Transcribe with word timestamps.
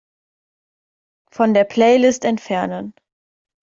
Von 1.29 1.53
der 1.53 1.63
Playlist 1.63 2.25
entfernen. 2.25 2.95